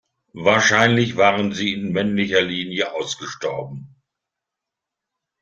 [0.33, 3.97] Wahrscheinlich waren sie in männlicher Linie ausgestorben.